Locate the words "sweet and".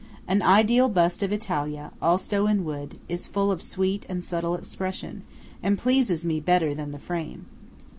3.61-4.23